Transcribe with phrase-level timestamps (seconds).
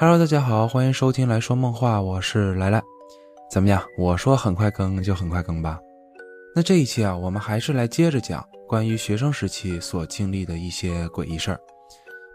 [0.00, 2.80] Hello，大家好，欢迎收听来说梦话，我是来来。
[3.50, 3.82] 怎么样？
[3.98, 5.80] 我说很快更就很快更吧。
[6.54, 11.58] 那这一期啊，我们还是来接着讲关于学生时期所经历的一些诡异事儿。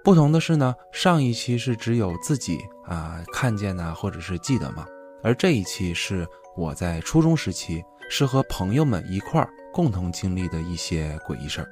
[0.03, 4.85] 不同的是呢，上一期是只有自己啊看见呢，或者是记得嘛，
[5.23, 6.27] 而这一期是
[6.57, 11.67] 我在初中时期是和朋友们一块儿共同经历的一些诡异事儿。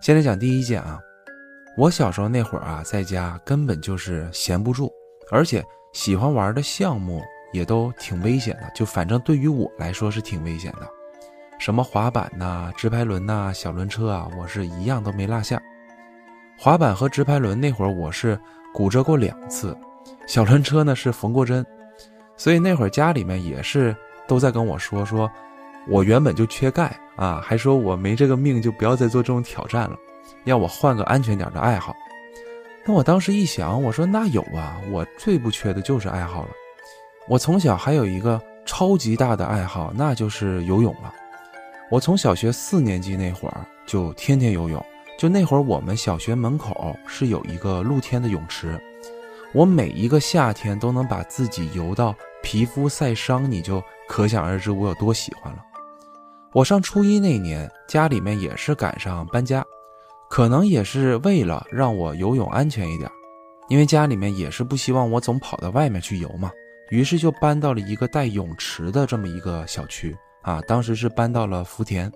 [0.00, 0.98] 先来讲第一件啊。
[1.76, 4.90] 我小时候那会儿啊，在家根本就是闲不住，
[5.30, 5.62] 而且
[5.92, 8.70] 喜欢玩的项目也都挺危险的。
[8.74, 10.88] 就反正对于我来说是挺危险的，
[11.58, 15.60] 什么滑板呐、直排轮呐、小轮车啊，我是一样都没落下。
[16.58, 18.40] 滑板和直排轮那会儿我是
[18.72, 19.76] 骨折过两次，
[20.26, 21.64] 小轮车呢是缝过针，
[22.38, 23.94] 所以那会儿家里面也是
[24.26, 25.30] 都在跟我说说，
[25.86, 29.94] 我原本就缺钙啊，还说我没这个命就不要再做这种挑战了。
[30.44, 31.94] 要我换个安全点的爱好，
[32.84, 36.50] 那我当时一想，我说那有啊，我最不缺的就是爱好了。
[37.28, 41.12] 我从小还有一个超级大的爱好，那就是游泳了。
[41.90, 44.84] 我从小学四年级那会儿就天天游泳，
[45.18, 48.80] 就那会儿我们小学门口是有一个露天的泳池，
[49.52, 55.58] 我每一个夏天都能把自己游到皮肤晒伤，你就可想而知我有多喜欢了。
[56.52, 59.64] 我上初一那年，家里面也是赶上搬家。
[60.28, 63.10] 可能也是为了让我游泳安全一点，
[63.68, 66.50] 因为家里面也是不希望我总跑到外面去游嘛，
[66.90, 70.60] 于是就搬到了一个带泳池的这么一个小区啊。
[70.62, 72.10] 当时是搬到了福田，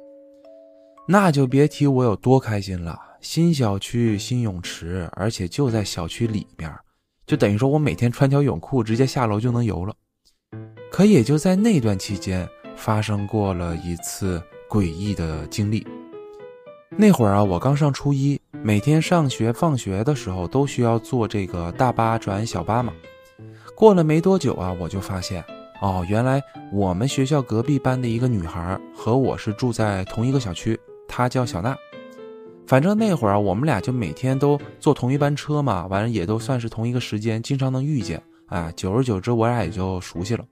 [1.06, 2.98] 那就别提我有多开心了。
[3.20, 6.72] 新小区新泳池，而且就在小区里面，
[7.26, 9.94] 就等于说我每天穿条泳裤直接下楼就能游了。
[10.90, 15.86] 可也就在那段期间，发生过了一次诡异的经历。
[16.96, 22.92] 那会儿啊，我刚上初一，每天上学放学的时候都需要坐这个大巴转小巴嘛。
[23.76, 25.42] 过了没多久啊，我就发现，
[25.80, 31.76] 哦，原来我们学校隔壁班的一个女孩和我是住在同一个小区，她叫小娜。
[32.66, 38.20] 反正那会儿啊，我们俩就每天都坐同一班车嘛，完了也都算是同一个时间，经常能遇见。
[38.46, 40.44] 啊，久而久之，我俩也就熟悉了。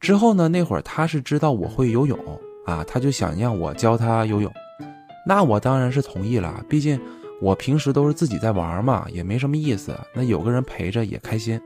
[0.00, 2.18] 之后呢，那会儿她是知道我会游泳
[2.64, 4.50] 啊，她就想让我教她游泳。
[5.28, 6.98] 那我当然是同意了，毕竟
[7.38, 9.94] 我平时都是自己在玩嘛，也没什么意思。
[10.14, 11.60] 那有个人陪着也开心。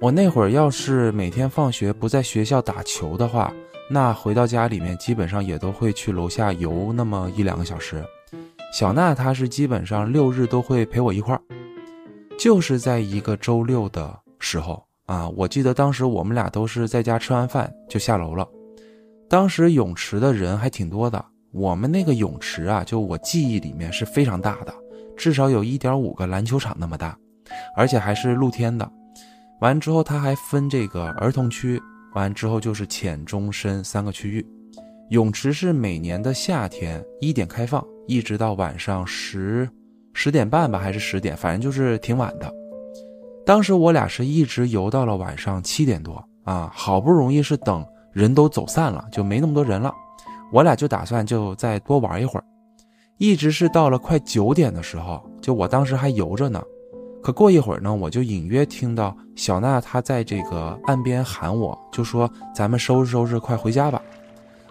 [0.00, 3.52] 我那会儿要是每天放学不在学校打球的话，
[3.90, 8.04] 那回到家里面基本上也都会去楼下游那么一两个小时。
[8.72, 11.42] 小娜她是基本上六日都会陪我一块儿，
[12.38, 18.46] 就是在一个周六的时候啊，我记得当时我们俩都是在家吃完饭就下楼了，
[19.28, 21.24] 当时泳池的人还挺多的。
[21.52, 24.72] 我们那个泳池啊，就我记忆里面是非常大的，
[25.16, 27.16] 至少有一点五个篮球场那么大，
[27.76, 28.88] 而且还是露天的。
[29.60, 31.80] 完之后，它还分这个儿童区，
[32.14, 34.46] 完之后就是浅、中、深三个区域。
[35.10, 39.68] 泳池是每年的夏天一点开放，一直到晚上十
[40.14, 42.48] 十点半吧，还是十点，反正就是挺晚的。
[43.44, 49.92] 当时我俩是一直游到了晚上七点多啊，好不容易是等人都走散了，就没那么多人了。
[50.52, 52.44] 我俩就打算就再多玩一会儿，
[53.18, 56.62] 一直是到了快九点的时候，就我当时还游着呢。
[57.22, 64.00] 可过一会儿呢，我就隐约听到小娜她在这个岸边喊我，就说：“咱们收拾收拾，快回家吧。”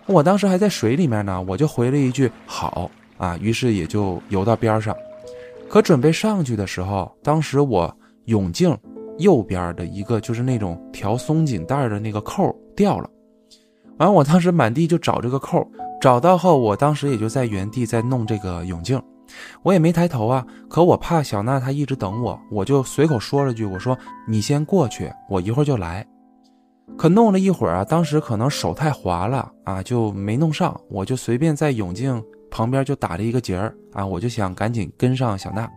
[0.07, 4.96] 我当时还在水里面呢，我就回了一句“好啊”，于是也就游到边上。
[5.69, 8.75] 可准备上去的时候，当时我泳镜
[9.19, 13.07] 右边的一个就是那种调松紧带的那个扣掉了。
[14.00, 15.66] 完，我当时满地就找这个扣，
[16.00, 19.02] 找到后，我当时也就在原地在弄这个泳镜，
[19.62, 20.46] 我也没抬头啊。
[20.70, 26.06] 可我怕小娜她一直等我，我就随口说了句：“我说你先过去，我一会儿就来。”
[26.98, 30.80] 可弄了一会儿啊，当时可能手太滑了啊，就没弄上。
[30.90, 35.70] 我就随便在泳镜旁边就打了一个结儿啊，我就想赶紧跟上小娜。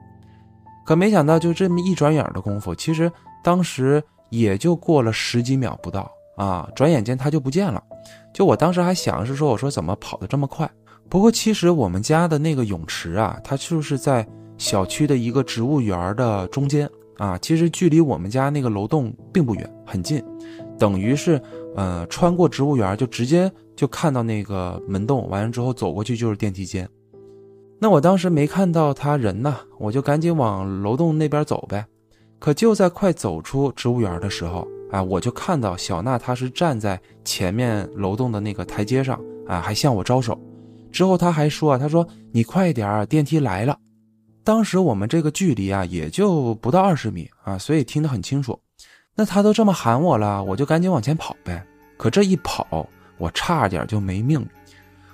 [0.86, 3.10] 可没想到就这么一转眼的功夫，其实
[3.42, 7.82] 当时也就过了十几秒不到啊，转眼间她就不见了。
[8.32, 10.70] 就我当时还想是说，我说怎么跑得这么快？
[11.08, 14.26] 不过其实我们家的那个泳池啊，它就是在
[14.56, 16.88] 小区的一个植物园的中间
[17.18, 20.24] 啊，其实距离我们家那个楼栋并不远，很近，
[20.78, 21.38] 等于是
[21.76, 26.88] 呃穿过植物园就直接就看到那个门洞，完了之后走过去就是电梯间。
[27.78, 31.84] 那我当时没看到他人呢，我就赶紧往楼栋那边走呗。
[32.38, 34.66] 可就在快走出植物园的时候。
[34.92, 35.02] 啊！
[35.02, 40.40] 我就看到小娜，她是站在前面楼栋的那个台阶上啊，还向我招手。
[40.92, 43.76] 之后他还说啊，他说你快点儿，电梯来了。
[44.44, 48.60] 当时我们这个距离啊，也就不到二十米啊，所以听得很清楚。
[49.14, 51.64] 那他都这么喊我了，我就赶紧往前跑呗。
[51.96, 52.86] 可这一跑，
[53.16, 54.46] 我差点就没命。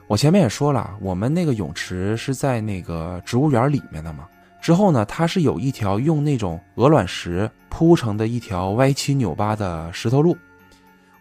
[0.09, 4.27] 我前面也说了，我们那个泳池是在那个植物园里面的嘛。
[4.61, 10.37] 之后呢，它是有一条用那种鹅卵石铺成的一条歪七扭八的石头路。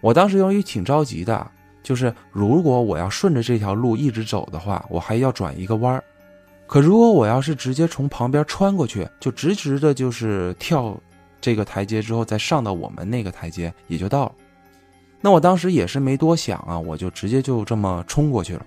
[0.01, 1.49] 我当时由于挺着急的，
[1.81, 6.03] 就是如果我要顺着这条路一直走的话，我还要转一个弯儿。
[6.65, 10.99] 可如果我要是直接从旁边穿过去，就直直的，就是跳
[11.39, 14.31] 这个台阶之后再上到我们那个台阶，也就到了。
[15.21, 18.65] 那我当时也是没多想啊，我就直接就这么冲过去了。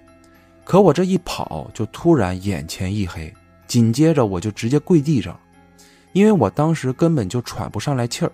[0.64, 3.32] 可我这一跑，就突然眼前一黑，
[3.70, 5.38] 紧接着我就直接跪地上，
[6.12, 8.32] 因为我当时根本就喘不上来气儿。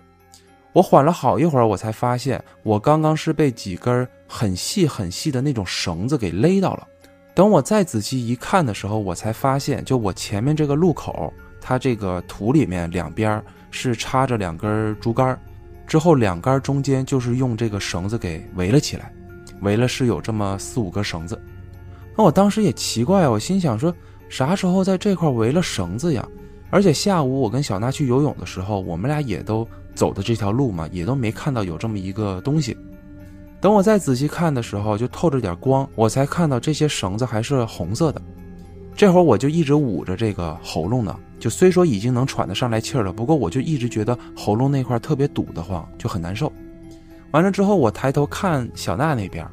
[0.73, 6.87] 我缓了好一会儿，我才发现我刚刚是被几根很细很细的那种绳子给勒到了。
[7.35, 11.31] 等我再仔细一看的时候，我才发现，就我前面这个路口，
[11.61, 13.39] 它这个土里面两边
[13.69, 15.39] 是插着两根竹竿，
[15.85, 19.13] 之后两杆中间就是用这个绳子给围了起来，
[19.61, 21.39] 围了是有这么四五根绳子。
[22.15, 23.93] 那我当时也奇怪，我心想说，
[24.29, 26.27] 啥时候在这块围了绳子呀？
[26.69, 32.75] 而且下午我跟小娜去游泳的时候，我们俩也都走的这条路嘛，也都没看到有这么一个东西。
[33.61, 38.21] 等我再仔细看的时候，就透着点光，我才看到这些绳子还是红色的。
[38.95, 46.51] 这会儿我就一直捂着这个喉咙呢，就虽说已经能喘得上来气儿了，不过我就一直觉得喉咙那块特别堵得慌，就很难受。
[47.31, 49.47] 完了之后，我抬头看小娜那边，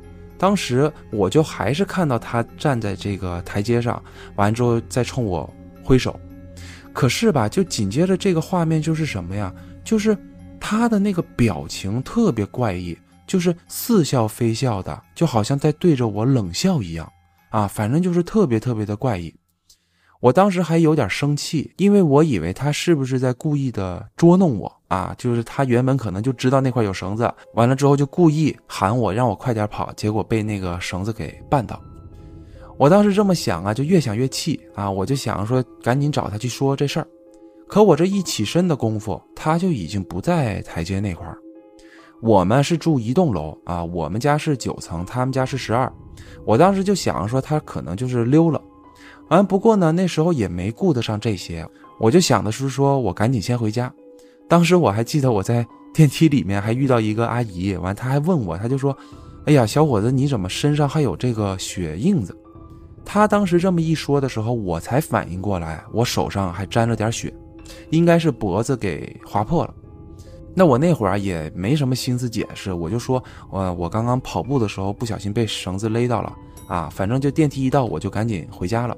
[0.44, 4.02] 当时我就还是看到他站在这个台阶上，
[4.36, 5.50] 完之后再冲我
[5.82, 6.20] 挥手。
[6.92, 9.50] 可是吧，就紧接着这个画面就是什么呀？
[9.82, 10.14] 就是
[10.60, 12.94] 他的那个表情特别怪异。
[13.26, 17.10] 就是似笑非笑的，就好像在对着我冷笑一样，
[17.48, 19.34] 啊，反正就是特别特别的怪异。
[20.24, 25.14] 我当时还有点生气，因为我以为他是不是在故意的捉弄我啊？
[25.18, 31.78] 就是他原本可能就知道那块有绳子，完了之后就故意喊我让我快点跑，结果被那个绳子给绊倒。
[32.78, 37.06] 我当时这么想啊，就越想越气啊，我就想说赶紧找他去说这事儿。
[37.68, 41.36] 可我这一起身的功夫，他就已经不在台阶那块儿。
[42.22, 45.92] 我们是住一栋楼啊，我们家是九层，他们家是十二。
[46.46, 48.58] 我当时就想说他可能就是溜了，
[49.34, 51.66] 完不过呢那时候也没顾得上这些，
[51.98, 53.92] 我就想的是说我赶紧先回家。
[54.48, 58.96] 当时我还记得我在电梯里面还遇到一个阿姨，完她还问我，她就说
[59.46, 62.32] ：“哎呀，小伙子你怎么身上还有这个血印子？”
[63.04, 67.34] 她当时这么一说的时候，我才反应过来，我手上还沾了点血，
[67.90, 69.74] 应该是脖子给划破了。
[70.54, 73.20] 那我那会儿也没什么心思解释，我就说，
[73.50, 76.32] 我我刚刚跑步的时候不小心被绳子勒到了
[76.68, 78.96] 啊，反正就电梯一到，我就赶紧回家了。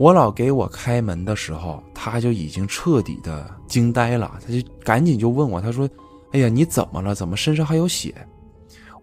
[0.00, 5.86] 我老给我开门的时候，他就已经彻底的惊呆了，他就赶紧就问我，他说
[6.32, 7.14] ：“哎呀，你怎么了？
[7.14, 8.14] 怎么身上还有血？”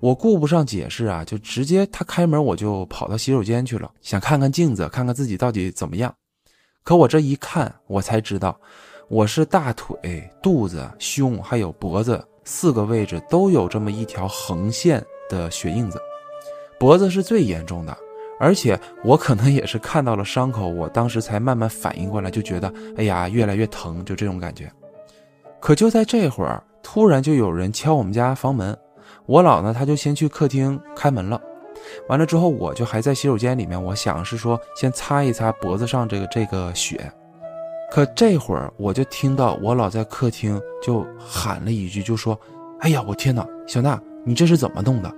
[0.02, 6.12] 我顾不上解释啊，就直接他开门，我就跑到洗手间去了，想看看镜子，看看自己到底怎么样。
[6.84, 8.60] 可我这一看，我才知道。
[9.08, 16.02] 我是大腿、肚子、胸还有脖子四个位置都有这么一条横线的血印子，
[16.80, 17.96] 脖子是最严重的，
[18.40, 24.72] 而且我可能也是看到了伤口，我当时才慢慢反应过来，就觉得哎呀越来越疼，就这种感觉。
[25.60, 28.78] 可就在这会儿，突然就有人敲我们家房门，
[29.26, 31.42] 我姥呢他就先去客厅开门了，
[32.08, 37.12] 完了之后我就还在洗手间里面，我想是说先擦一擦脖子上这个这个血。
[37.90, 42.38] 可这会儿我就听到我老在客厅就喊了一句，就说
[42.82, 45.10] ：“哎呀，我天哪，小娜，你这是怎么弄的？”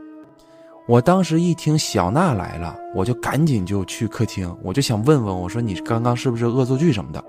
[0.89, 7.23] 我当时一听小娜来了，我就赶紧就去客厅，我就想问问，我说你刚刚是不是恶作剧什么的？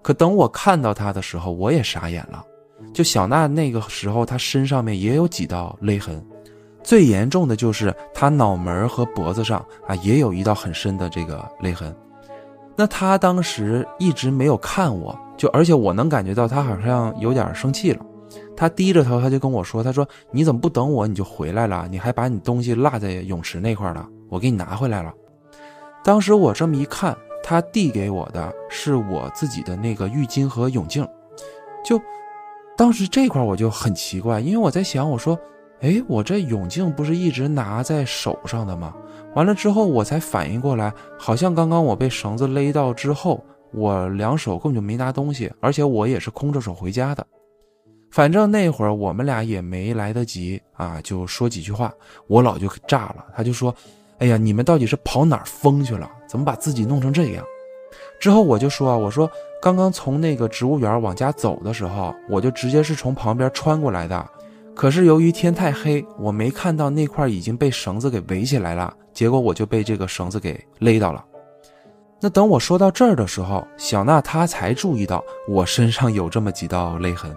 [0.00, 2.44] 可等我看到她的时候，我也傻眼了。
[2.92, 6.24] 就小娜那个时候，她身上面也有几道勒痕，
[6.84, 9.58] 最严重的就是她脑门和脖子上
[9.88, 11.92] 啊，也有一道很深的这个勒痕。
[12.76, 18.06] 那他当时一直没有看我，就而且我能感觉到他好像有点生气了。
[18.56, 21.88] 他低着头，他就跟我说：“他说你怎么不等我你就回来了？
[21.90, 25.12] 你还把你东西落在泳池那块了，我给你拿回来了。”
[26.04, 31.06] 当时我这么一看，他递给我的是我自己的那个浴巾和泳镜，
[31.84, 32.00] 就
[32.76, 35.38] 当时这块我就很奇怪，因为我在想，我说
[35.80, 38.94] ：“哎，我这泳镜不是一直拿在手上的吗？”
[39.34, 47.26] 完了之后，我才反应过来，好像刚刚我被绳子勒到之后，我两手根本就没拿东西，而且我也是空着手回家的。
[48.14, 51.92] 反正那会儿我们俩也没来得及啊，就说几句话，
[52.28, 53.74] 我老就炸了，他就说
[54.18, 56.08] ：“哎呀，你们到底是跑哪儿疯去了？
[56.28, 57.44] 怎么把自己弄成这样？”
[58.20, 59.28] 之后我就说，我说
[59.60, 64.24] 刚刚从那个植物园往家走的时候，我就直接是从旁边穿过来的。
[64.76, 71.24] 可是由于天太黑，我没看到那块已经被绳子给围起来了，结果我就被这个绳子给勒到了。
[72.20, 77.34] 那等我说到这儿的时候，小娜她才注意到我身上有这么几道勒痕，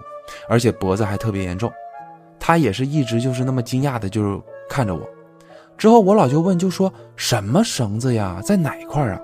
[0.48, 1.70] 而且脖子还特别严重。
[2.38, 5.00] 他也是一直就是那么惊讶的，就是看着我。
[5.76, 9.20] 之后我老就问，就说什么绳子呀，在哪一块啊？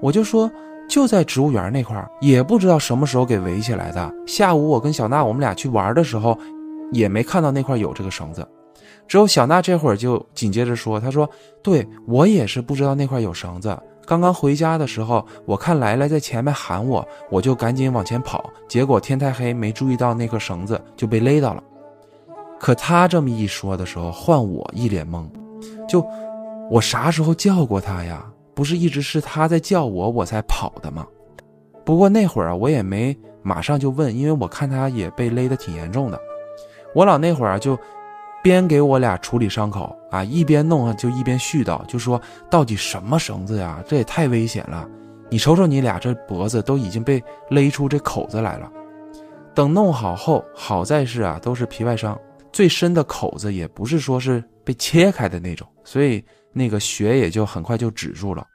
[0.00, 0.50] 我就说
[0.88, 4.12] 就在植物园那块，也不知道什么时候给围起来的。
[4.26, 6.38] 下午我跟小娜我们俩去玩的时候。
[6.92, 8.46] 也没看到那块有这个绳子，
[9.08, 11.28] 之后小娜这会儿就紧接着说：“她说，
[11.60, 13.76] 对我也是不知道那块有绳子。
[14.06, 21.62] 刚刚回家的时候，我看来来在前面喊我，我就赶紧往前跑，结果天太黑，没注意到那根绳子就被勒到了。
[22.58, 25.26] 可他这么一说的时候，换我一脸懵，
[25.88, 26.06] 就
[26.70, 28.24] 我啥时候叫过他呀？
[28.54, 31.06] 不是一直是他在叫我，我才跑的吗？
[31.84, 36.20] 不过那会儿啊，我也没马上就问，因为我看他也被勒得挺严重的。”
[36.94, 37.76] 我老那会儿啊，就
[38.44, 42.20] 边给我俩处理伤口啊，一边弄啊，就一边絮叨，就说
[42.50, 43.82] 到底什么绳子呀？
[43.88, 44.86] 这也太危险了！
[45.30, 48.70] 你瞅瞅你俩这脖子都已经被勒出这口子来了。
[49.54, 52.20] 等弄好后，好在是啊，都是皮外伤，
[52.52, 56.22] 最深的口子也不是说是被切开的那种，所以
[56.52, 58.46] 那个血也就很快就止住了。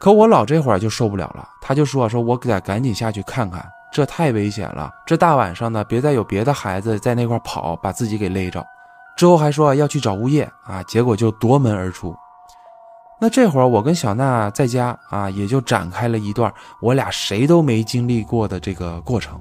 [0.00, 3.64] 可我老这会儿就受不了了，他就说说我得赶紧下去看看。
[3.92, 4.90] 这太危险了！
[5.06, 8.66] 这大晚上的，别再有别的孩子在那块跑，把自己给勒着。
[9.16, 12.14] 之后还说要去找物业啊，结果就夺门而出。
[13.18, 19.40] 那这会儿我跟小娜在家啊，也就展开了一段我俩谁都没经历过的这个过程。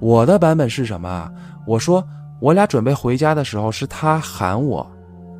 [0.00, 1.30] 我的版本是什么啊？
[1.66, 2.04] 我说
[2.40, 4.84] 我俩准备回家的时候，是他喊我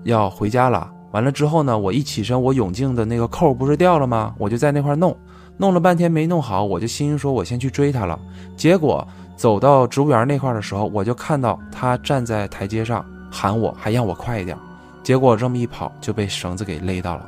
[0.05, 0.89] 要回家了。
[1.11, 4.33] 完了之后呢，我一起身，我泳镜的那个扣不是掉了吗？
[4.39, 5.17] 我就在那块弄。
[5.57, 8.17] 弄了半天没弄好，我就心说，我先去追他了。
[8.57, 14.57] 结果走到植物园那块的时候，我就看到他站在台阶上喊我，还让我快一点。
[15.03, 17.27] 结果这么一跑，就被绳子给勒到了。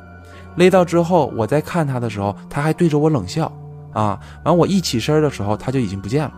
[0.55, 3.51] 勒到之后，我在看他的时候，他还对着我冷笑。
[3.93, 6.33] 啊，完我一起身的时候，他就已经不见了。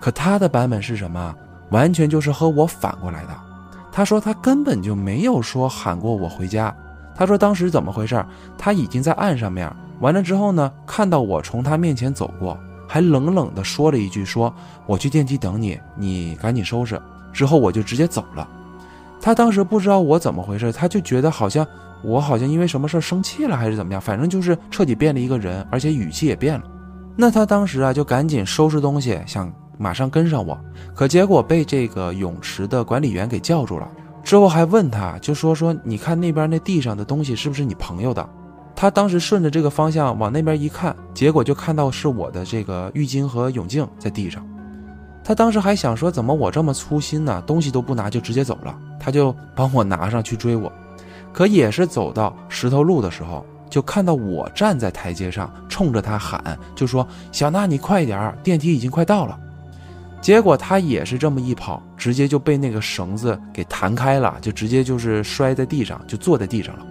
[0.00, 1.34] 可他的版本是什么？
[1.70, 3.30] 完全就是和我反过来的。
[3.92, 6.74] 他说他根本就没有说喊过我回家。
[7.14, 8.24] 他说当时怎么回事？
[8.56, 9.70] 他已经在岸上面。
[10.00, 12.56] 完了之后呢，看到我从他面前走过，
[12.86, 14.52] 还冷冷地说了一句：“说
[14.86, 17.00] 我去电梯等你，你赶紧收拾。”
[17.32, 18.48] 之后我就直接走了。
[19.28, 21.66] 他当时不知道我怎么回事，他就觉得好像
[22.02, 26.64] 我好像因为什么事生气了，还是怎么样，反正就是彻底变了一个人，而且语气也变了。
[27.14, 30.58] 那他当时啊，就赶紧收拾东西，想马上跟上我，
[30.94, 33.86] 可结果被这个泳池的管理员给叫住了。
[34.24, 38.26] 之后还问他，就说说你看那边那地上的东西是不是你朋友的？
[38.74, 44.42] 他当时顺着这个方向往那边一看，结果就看到是我的这个浴巾和泳镜在地上。
[45.22, 47.42] 他当时还想说，怎么我这么粗心呢？
[47.46, 48.74] 东西都不拿就直接走了。
[48.98, 50.72] 他就帮我拿上去追我，
[51.32, 59.38] 可也是走到石头路的时候，就看到我站在台阶上，冲着他喊，就说：“小娜，你快点电梯已经快到了。”
[60.20, 66.84] 结果他也是这么一跑，直接就被那个绳子给弹开了，就直接就是摔在地上，就坐在地上了。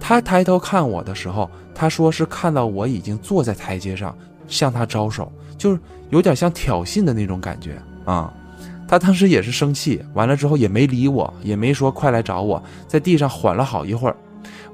[0.00, 8.32] 他抬头看我的时候，他说是看到我已经坐在台阶上，向他招手，就是有点像挑衅的那种感觉啊。
[8.90, 14.16] 他当时也是生气，完了之后也没理我，也没说快来找我，在地上缓了好一会儿，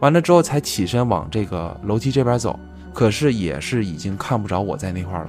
[0.00, 2.58] 完了之后才起身往这个楼梯这边走。
[2.94, 5.28] 可是也是已经看不着我在那块了。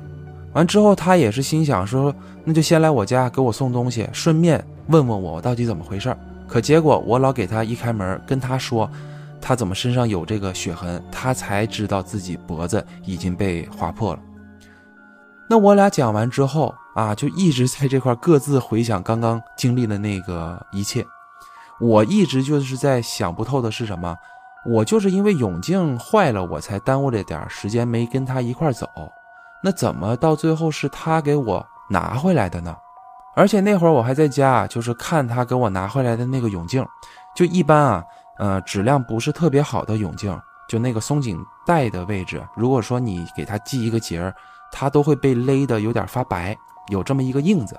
[0.54, 2.16] 完之后他也是心想说，
[2.46, 6.16] 那就先来我家给我送东西，顺便问问我到底怎么回事。
[6.48, 8.90] 可结果我老给他一开门，跟他说。
[9.42, 11.04] 他怎么身上有这个血痕？
[11.12, 14.20] 他才知道自己脖子已经被划破了。
[15.50, 21.06] 那我俩讲完之后啊，就一直在这块各自回想刚刚经历的那个一切。
[21.80, 24.18] 我一直就是在想不透的是什么？
[24.66, 28.90] 我就是因为泳镜坏了，我才耽误了点时间没跟他一块走。
[29.64, 32.76] 那怎么到最后是他给我拿回来的呢？
[33.36, 36.84] 而且那会儿我还在家，就是看他给我拿回来的那个泳镜，
[37.36, 38.04] 就一般啊。
[38.40, 44.32] 呃，质量不是特别好的泳镜，就那个松紧带的位置，如果说你给它系一个结儿，
[44.72, 46.56] 它都会被勒得有点发白，
[46.90, 47.78] 有这么一个印子。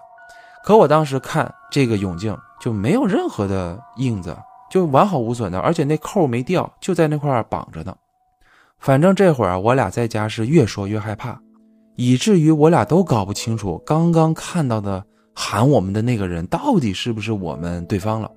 [0.65, 4.37] 可我当时看这个泳镜就没有任何的印子，
[4.71, 7.95] 就完好无损的，而且那扣没掉，就在那块绑着呢。
[8.79, 11.41] 反正这会儿我俩在家是越说越害怕，
[11.95, 15.03] 以至于我俩都搞不清楚刚刚看到的
[15.35, 18.31] 喊我们的那个人到底是不是我们对方了。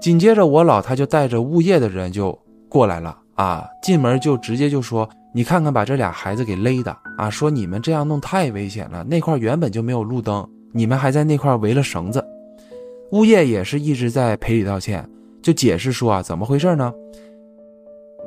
[0.00, 2.38] 紧接着，我老他就带着物业的人就
[2.68, 3.66] 过来了啊！
[3.82, 7.28] 进门就直接就说你看看把这俩孩子给勒的啊！
[7.28, 12.24] 说你们这样弄太危险了，那块原本就没有路灯，你们还在那块围了绳子。
[13.12, 15.08] 物业也是一直在赔礼道歉，
[15.42, 16.92] 就解释说啊，怎么回事呢？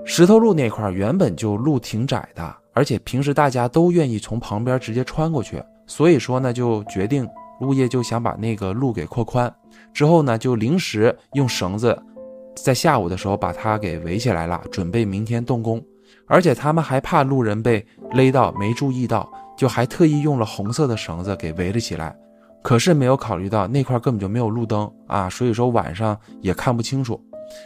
[0.05, 7.27] 石头路那块原本就路挺窄的，而且平时大家都愿意从旁边直接穿过去，所以说呢，就决定
[7.61, 9.53] 物业就想把那个路给扩宽，
[9.93, 11.95] 之后呢，就临时用绳子，
[12.55, 15.83] 在下午的时候把它给围起来了，准备明天动工。
[16.27, 22.15] 而且他们还怕路人被勒到，没注意到，就还特意用了红色的绳子给围了起来。
[22.63, 27.19] 可是没有考虑到那块根本就没有路灯啊，所以说晚上也看不清楚。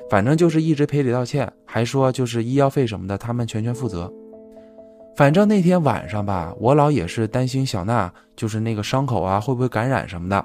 [0.09, 4.11] 反正就是一直赔礼道歉，还说就是医药费什么的他们全权负责。
[5.15, 10.43] 反正那天晚上吧，我老也是担心小娜就是那个伤口啊会不会感染什么的，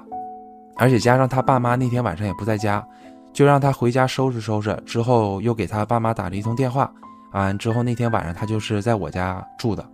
[0.75, 2.85] 而且加上他爸妈那天晚上也不在家，
[3.33, 4.77] 就让他回家收拾收拾。
[4.85, 6.93] 之后又给他爸妈打了一通电话。
[7.39, 9.87] 完之后，那天晚上他就是在我家住的。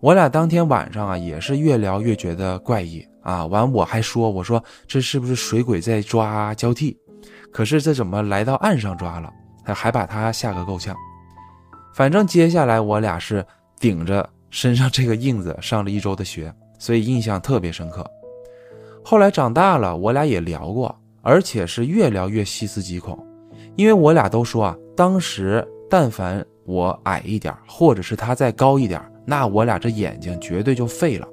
[0.00, 3.46] 我俩当天晚上啊，也是越聊越觉得怪异啊。
[3.46, 6.96] 完我还说，我说这是不是水鬼在抓交替？
[7.50, 9.32] 可是这怎么来到岸上抓了？
[9.64, 10.94] 还还把他吓个够呛。
[11.94, 13.44] 反正接下来我俩是
[13.80, 18.08] 顶着身上这个印子上了一周的学，所以印象特别深刻。
[19.02, 23.18] 后来长大了，我俩也聊过，而且是越聊越细思极恐，
[23.76, 25.66] 因为我俩都说啊，当时。
[25.88, 31.28] 但凡我矮一点，或者是他再高一点，那我俩这眼睛绝对就废了。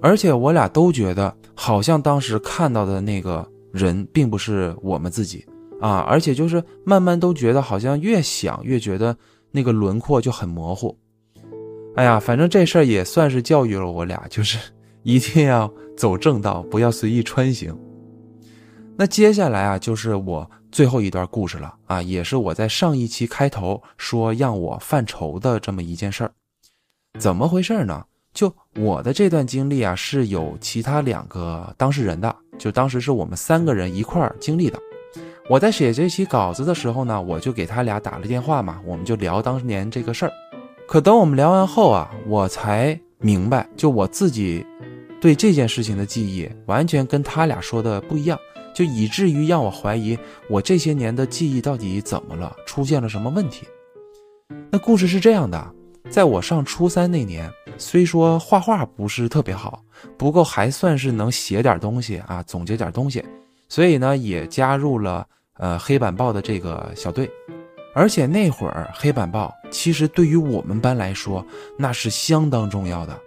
[0.00, 5.44] 而且我俩都觉得，好像当时看到的那个人并不是我们自己
[5.80, 5.98] 啊！
[6.08, 9.16] 而且就是慢慢都觉得，好像越想越觉得
[9.50, 10.96] 那个轮廓就很模糊。
[11.96, 14.58] 哎呀，反正这事儿也算是教育了我俩，就是
[15.02, 17.76] 一定要走正道，不要随意穿行。
[18.96, 20.48] 那接下来啊，就是我。
[20.76, 26.30] 最后一段故事了啊，也是我在上一期开头说让我犯愁的这么一件事儿，
[27.18, 28.04] 怎么回事呢？
[28.34, 34.78] 就我的这段经历啊，是有其他两个当事人的，就当时是我们三个人一块儿经历的。
[35.48, 40.32] 我在写这期稿子的时候呢，我就给他俩打了电话嘛，我们就聊当年这个事儿。
[40.86, 44.62] 可等我们聊完后啊，我才明白，就我自己
[45.22, 48.38] 对这件事情的记忆完全跟他俩说的不一样。
[48.76, 50.18] 就以至于让我怀疑
[50.50, 53.66] 我这些年的记忆到底怎么了，出现了什么问题？
[54.70, 55.74] 那故事是这样的，
[56.10, 59.82] 在我上初三那年，虽说画画不是特别好，
[60.18, 63.24] 不过还算是能写点东西啊，总结点东西，
[63.66, 67.30] 所以呢也加入了呃黑板报的这个小队。
[67.94, 71.42] 而且那会儿黑板报其实对于我们班来说
[71.78, 73.18] 那是相当重要的。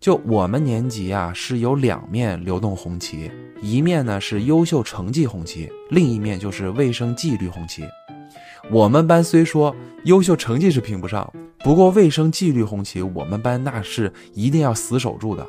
[0.00, 7.84] 就我们年级啊，是有两面流动红旗，一面呢是优秀成绩红旗，另一面就是卫生纪律红旗。
[8.70, 15.46] 我们班虽说优秀成绩是评不上，不过卫生纪律红旗我们班那是一定要死守住的。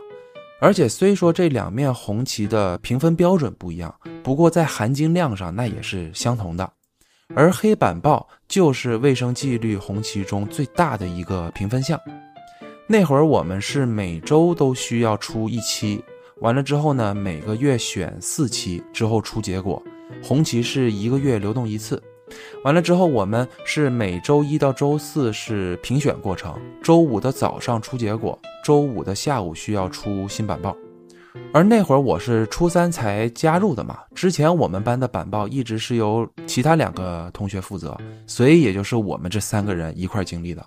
[0.59, 6.69] 而且虽说这两面红旗的评分标准不一样，不过在含金量上那也是相同的。
[7.33, 11.97] 而黑板报就是卫生纪律红旗中最大的一个评分项。
[12.91, 16.04] 那会儿我们是每周都需要出一期，
[16.41, 19.82] 完了之后呢，每个月选四期之后出结果。
[20.21, 22.04] 红旗是一个月流动一次，
[22.65, 30.75] 完了之后我们是每周一到周四是评选过程，周五的早上出结果，周五的下午需要出新板报。
[31.54, 40.62] 而那会儿我是初三才加入的嘛，之前我们班的板报一直是由其他两个同学负责，所以也就是我们这三个人一块经历的。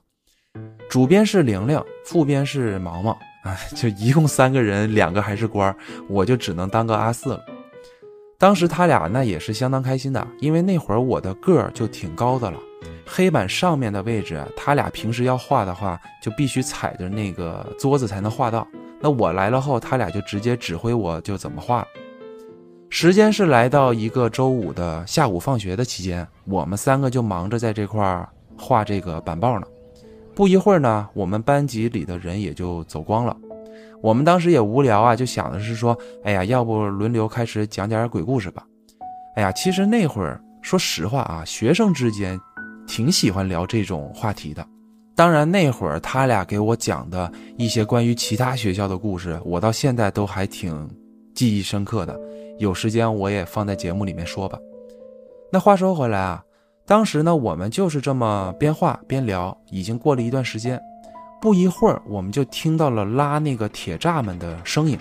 [0.89, 5.75] 主编是玲玲，副编是毛毛，哎，就一共三个人，两个还是官
[6.09, 7.45] 我就只能当个阿四了。
[8.39, 12.59] 当时他俩那也是相当开心的，因为那会儿我的个儿就挺高的了，
[13.07, 18.67] 黑板上面的位置，他俩平时要画的话，就必须踩着那个桌子才能画到。
[19.01, 21.87] 那我来了后，他俩就直接指挥我就怎么画。
[22.91, 29.67] 时间是来到一个周五的下午放学的期间，我们三个就忙着在这块儿画这个板报呢。
[30.35, 33.37] 不一会儿呢，我们班级里的人也就走光了。
[34.03, 38.65] 我们当时也无聊啊，就想的是说，哎呀，要不轮流开始讲点鬼故事吧。
[39.37, 42.39] 哎呀，其实那会儿说实话啊，学生之间
[42.87, 44.67] 挺喜欢聊这种话题的。
[45.17, 50.91] 当然那会儿他俩给我讲的一些关于其他学校的故事，我到现在都还挺
[51.35, 52.19] 记忆深刻的。
[52.59, 54.59] 有时间我也放在节目里面说吧。
[55.53, 56.43] 那话说回来啊。
[56.87, 60.79] 当时呢，我们就是这么边画边聊，已经过了一段时间，
[61.41, 64.99] 不一会儿，我们就听到了拉那个铁栅门的声音。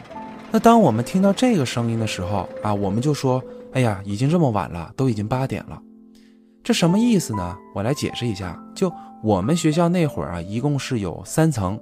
[0.50, 3.44] 那当我们听到这个声音的时候啊，我们就说
[3.74, 5.82] ：“哎呀，已经这么晚了，都已经八点了，
[6.64, 8.90] 这什么意思呢？”我来解释一下，就
[9.22, 11.78] 我们学校那会儿啊，一共是有三层，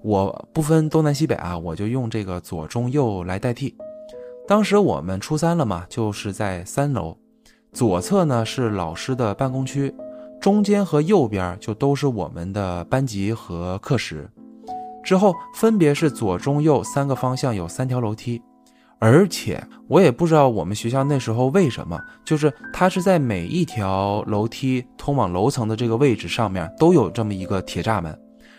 [0.00, 3.76] 我不分东南西北啊，我就用这个左中右来代替。
[4.48, 7.16] 当时我们初三了嘛，就是在三楼，
[7.72, 9.92] 左侧呢是老师的办公区，
[10.38, 14.28] 中间和右边就都是我们的班级和课室。
[15.02, 18.40] 之后分别是左中右三个方向有三条楼梯。
[18.98, 28.16] 而且我也不知道我们学校那时候为什么，就是它是在每一条楼梯通往楼层的这个位置上面都有这么一个铁栅门，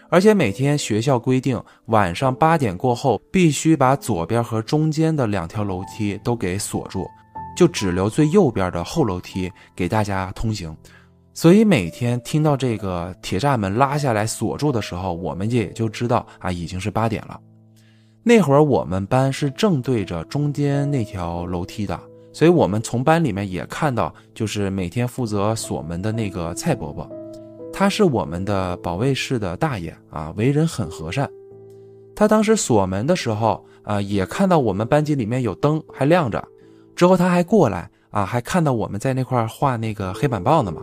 [0.09, 7.07] 而且每天学校规定晚上八点过后必须把左边和中间的两条楼梯都给锁住，
[7.55, 10.75] 就只留最右边的后楼梯给大家通行。
[11.33, 17.39] 所以每天听到这个铁栅门拉下来锁住的时候，我们也就知道啊已经是八点了。
[18.21, 21.99] 那会儿我们班是正对着中间那条楼梯的，
[22.31, 27.09] 所以我们从班里面也看到，就是每天负责锁门的那个蔡伯伯，
[27.73, 31.29] 他是我们的保卫室的大爷啊，为人很和善。
[32.15, 36.47] 他当时锁门的时候啊，也看到我们班级里面有灯还亮着，
[36.95, 40.81] 之后他还过来啊，还看到我们在那块画那个黑板报呢嘛。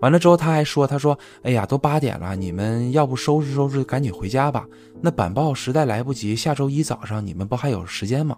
[0.00, 4.64] 完了之后，他还说：“他说，哎呀，都八点了，你们要不收拾收拾，赶紧回家吧。
[5.00, 8.36] 那板报实在来不及，下周一早上你们不还有时间吗？”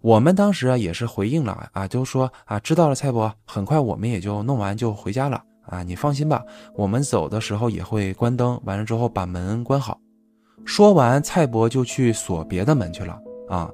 [0.00, 6.42] 我们当时啊也是回应了啊，就说啊，知道了，蔡伯，很快我们也就弄完就回家了啊，你放心吧，
[6.74, 10.00] 我们走的时候也会关灯，完了之后把门关好。
[10.64, 13.18] 说完，蔡伯就去锁别的门去了
[13.50, 13.70] 啊。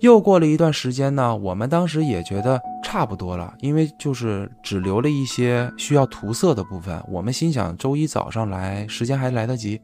[0.00, 7.02] 又过了一段时间呢，我们当时也觉得差不多了，因为就是只留了一些需要涂色的部分。
[7.08, 9.80] 我们心想周一早上来时间还来得及，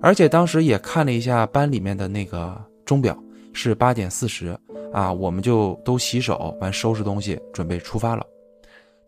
[0.00, 3.14] 而且当时也看了一下班里面的那个钟表
[3.52, 4.58] 是八点四十
[4.94, 8.24] 啊，我们就都洗手完收拾东西准备出发了。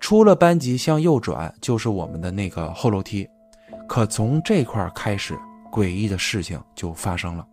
[0.00, 3.26] 出了班级向右转就是我们的那个后楼梯，
[3.88, 5.34] 可从这块开始，
[5.72, 7.46] 诡异的事情就发生了。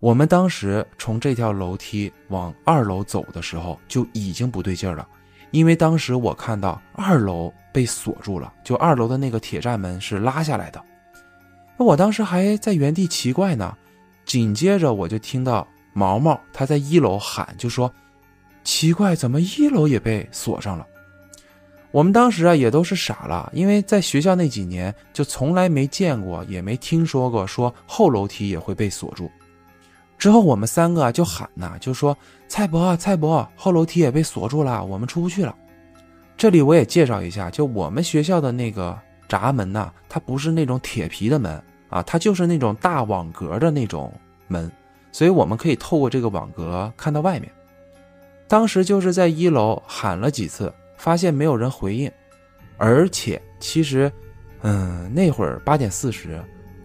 [0.00, 5.06] 我们当时从这条楼梯往二楼走的时候就已经不对劲了，
[5.50, 10.82] 因为当时我看到二楼被锁住了，就二楼的那个铁栅门是拉下来的。
[11.76, 13.76] 我当时还在原地奇怪呢，
[14.24, 17.92] 紧接着我就听到毛毛他在一楼喊，就说
[18.64, 20.86] ：“奇怪，怎么一楼也被锁上了？”
[21.92, 29.30] 我们当时啊也都是傻了，因为在学校那几年就从来没见过，也没听说过说后楼梯也会被锁住。
[30.20, 32.14] 之后我们三个就喊呐，就说
[32.46, 35.56] 蔡伯，蔡伯，后楼梯也被锁住了，我们出不去了。
[36.36, 44.12] 这里我也介绍一下，就我们学校的那个闸门呐，它不是那种铁皮的门啊，它就是那种大网格的那种
[44.46, 44.70] 门，
[45.10, 47.50] 所以我们可以透过这个网格看到外面。
[48.46, 52.12] 当时就是在一楼喊了几次，发现没有人回应，
[52.76, 54.12] 而且其实，
[54.60, 56.38] 嗯，那会儿八点四十。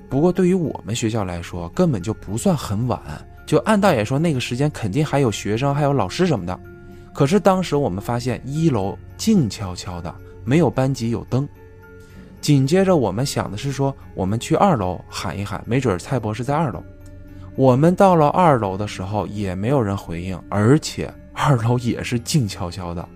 [0.10, 3.00] 不过对于我们学校来说，根本就不算很晚。
[3.46, 6.60] 就按道理说，那个时间肯定还有学生，还有老师什么的。
[7.14, 10.14] 可是当时我们发现一楼静悄悄的，
[10.44, 11.48] 没有班级有灯。
[12.42, 16.84] 紧接着我们想的是说，我们去二楼喊一喊，没准蔡博士在二楼。
[17.56, 23.08] 我们到了二楼的时候，也没有人回应，而且二楼也是静悄悄的。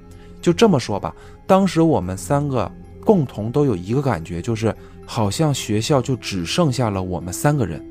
[0.42, 1.14] 就这么说吧，
[1.48, 2.72] 当时我们三个
[3.04, 4.76] 共同都有一个感觉，就是。
[5.12, 7.84] 好像学校就只剩下了我们三个人，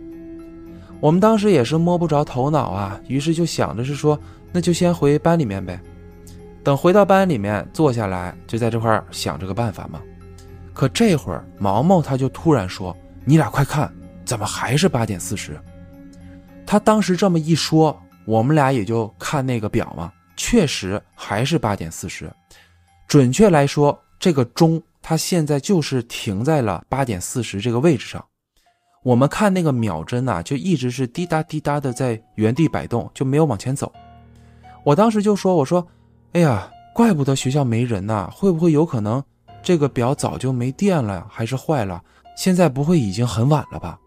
[1.01, 4.17] 我们当时也是摸不着头脑啊，于是就想着是说，
[4.53, 5.81] 那就先回班里面呗。
[6.63, 10.01] 等回到班里面坐下来，就在这块想这个办法嘛。
[10.73, 13.93] 可这会儿毛毛他就突然说：“你俩快看，
[14.25, 15.59] 怎么还是八点四十？”
[16.65, 22.31] 他当时这么一说，我们俩也就看那个表嘛，确实还是八点四十。
[23.09, 24.81] 准确来说，这个钟。
[25.09, 28.23] 它现在就是停在了八点四十这个位置上，
[29.03, 33.91] 我们看那个秒针呐，就一直是滴答滴答的在原地摆动，就没有往前走。
[34.85, 35.89] 我当时就说：“我说，
[36.33, 39.25] 哎呀，怪不得学校没人呐，会不会有可能
[39.63, 42.03] 这个表早就没电了，还是坏了？
[42.37, 43.99] 现在不会已经很晚了吧？”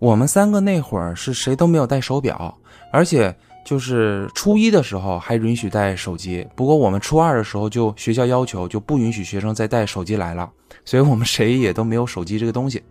[0.00, 2.58] 我们三个那会儿是谁都没有带手表，
[2.90, 3.32] 而且。
[3.64, 10.50] 就是初一的时候还允许带手机，不过我们初二的时候就学校要求就不允许学生再带手机来了，
[10.84, 12.82] 所以我们谁也都没有手机这个东西。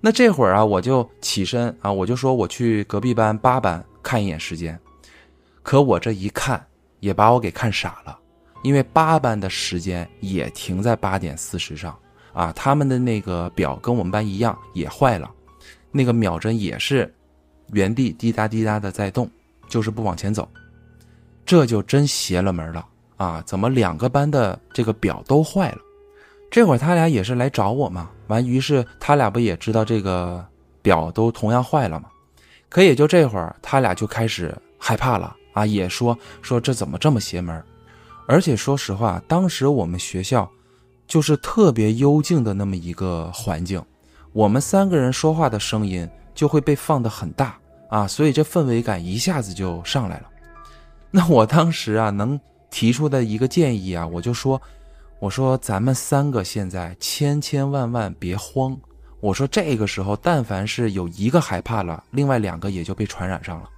[0.00, 4.78] 那这会儿啊，我就起身啊，我就说我去隔壁班八班看一眼时间，
[5.62, 6.64] 可我这一看
[7.00, 8.16] 也把我给看傻了，
[8.62, 11.98] 因为八班的时间也停在八点四十上
[12.32, 15.28] 啊，他们的那个表跟我们班一样也坏了，
[15.90, 17.12] 那个秒针也是
[17.72, 19.28] 原地滴答滴答的在动。
[19.68, 20.48] 就是不往前走，
[21.44, 23.42] 这就真邪了门了啊！
[23.46, 25.78] 怎么两个班的这个表都坏了？
[26.50, 30.44] 这会儿他俩也是来找我嘛，完，于是他俩不也知道这个
[30.82, 32.08] 表都同样坏了吗？
[32.68, 37.62] 可也就这会儿，他俩就开始害怕了啊，也说说这怎么这么邪门？
[38.28, 40.50] 而且说实话，当时我们学校
[41.06, 43.82] 就是特别幽静的那么一个环境，
[44.32, 47.56] 我们三个人说话的声音就会被放得很大
[47.88, 50.30] 啊，所以这氛围感一下子就上来了。
[51.10, 52.38] 那我当时啊，能
[52.70, 54.60] 提出的一个建议啊，我就说，
[55.18, 58.76] 我说咱们三个现在千千万万别慌。
[59.20, 63.68] 我说这个时候，但凡是有一个害怕了，另外两个也就被传染上了。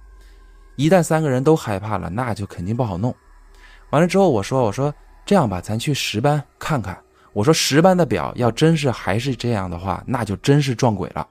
[0.75, 3.15] 一旦三个人都害怕了，那就肯定不好弄。
[3.91, 4.93] 完了之后，我说我说
[5.25, 6.97] 这样吧，咱去十班看看。
[7.31, 11.25] 我说十班的表要真是还是这样的话，那就真是撞鬼了。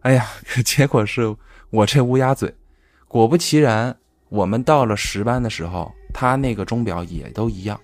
[0.00, 0.26] 哎呀，
[0.64, 1.34] 结果是
[1.70, 2.54] 我这乌鸦嘴，
[3.08, 3.96] 果不其然，
[4.28, 7.80] 我们到了十班的时候，他那个钟表也都一样。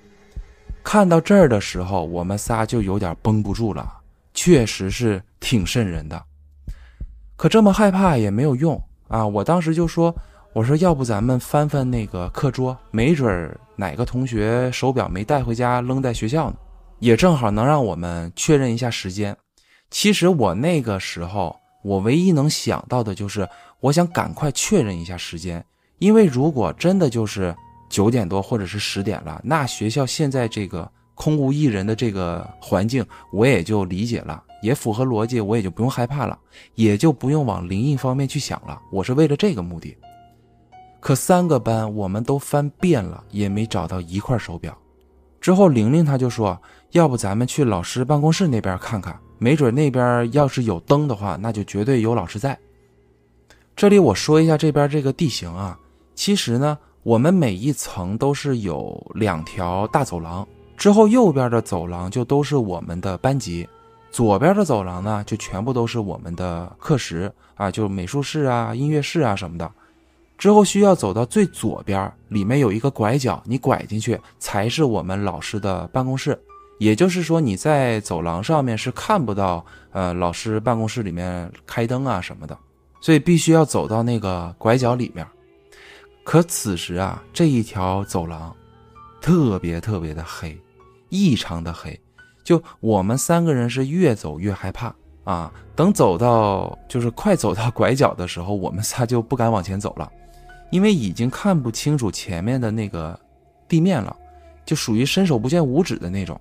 [0.84, 3.98] 看到这儿的时候，我们仨就有点绷不住了。
[4.34, 6.22] 确实是挺瘆人的，
[7.36, 9.26] 可这么害怕也没有用啊！
[9.26, 10.14] 我当时就说
[10.54, 16.56] ：“我说要不咱们翻翻那个课桌，没准哪个同学手表没带回家，扔在学校呢，
[16.98, 19.36] 也正好能让我们确认一下时间。”
[19.90, 23.46] 其实我那个时候，我唯一能想到的就是，
[23.82, 25.62] 我想赶快确认一下时间，
[25.98, 27.54] 因为如果真的就是
[27.90, 30.90] 九点多或者是十点了，那学校现在这个。
[31.14, 36.36] 空无一人的这个环境，我也就理解了，也符合逻辑，我也就不用害怕了，
[36.74, 38.80] 也就不用往灵异方面去想了。
[38.90, 39.94] 我是为了这个目的。
[41.00, 44.76] 可三个班我们都翻遍了，也没找到一块手表。
[45.38, 46.60] 之后玲玲她就说
[46.92, 52.58] ：“要不咱们去老师办公室那边看看，没准那边要是有灯的话，那就绝对有老师在。”
[53.74, 55.78] 这里我说一下这边这个地形啊，
[56.14, 60.46] 其实呢，我们每一层都是有两条大走廊。
[60.76, 63.68] 之后，右边的走廊就都是我们的班级，
[64.11, 69.70] 左边的走廊呢，就全部都是我们的课时啊，就美术室啊、音乐室啊什么的。
[70.38, 76.37] 之后需要走到最左边，里面有一个拐角，你拐进去才是我们老师的办公室。
[76.78, 82.58] 也就是说，你在走廊上面是看不到呃老师办公室里面开灯啊什么的，
[83.02, 85.26] 所以必须要走到那个拐角里面。
[86.24, 88.56] 可此时啊，这一条走廊
[89.20, 90.58] 特别特别的黑。
[91.14, 92.00] 异常的黑，
[92.42, 95.52] 就我们三个人是越走越害怕啊！
[95.76, 100.10] 等走到就是快走到拐角的时候，我们仨就不敢往前走了，
[100.70, 103.18] 因为已经看不清楚前面的那个
[103.68, 104.16] 地面了，
[104.64, 106.40] 就属于伸手不见五指的那种。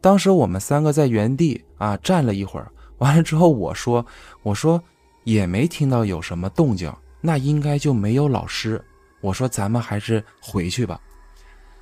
[0.00, 4.06] 当时我们三个在原地啊站了一会儿，完了之后我说
[4.44, 4.80] ：“我说
[5.26, 8.82] 也没听到有什么动静，那应该就没有老师。
[9.20, 11.00] 我说咱们还是回去吧。”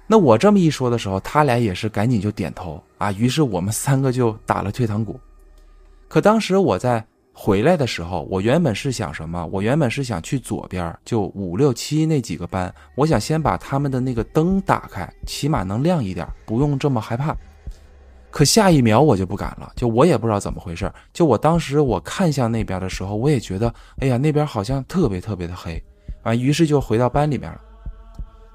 [0.09, 3.13] 那我这么一说的时候，他俩也是赶紧就点头啊。
[3.13, 5.21] 于是我们三个就打了退堂鼓。
[6.09, 7.05] 可当时我在
[7.35, 9.45] 回来的时候，我原本是想什么？
[9.53, 17.37] 我原本是想去左边，就五六七那几个班，我想先把他们的那个灯打开，起码能亮一点，不用这么害怕。
[18.35, 20.93] 可下一秒我就不敢了，就我也不知道怎么回事。
[21.13, 25.81] 就我当时我看向那边的时候，我也觉得，哎呀，那边好像特别特别的黑
[26.25, 26.35] 啊。
[26.35, 27.61] 于是就回到班里面了。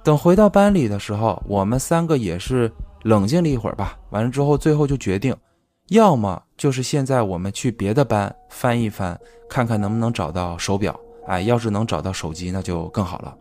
[0.03, 2.69] 等回到班里的时候，我们三个也是
[3.03, 3.97] 冷静了一会儿吧。
[4.09, 5.33] 完了之后，最后就决定，
[5.87, 9.17] 要么就是现在我们去别的班翻一翻，
[9.49, 10.99] 看看能不能找到手表。
[11.25, 13.33] 哎，要是能找到手机，那就更好了。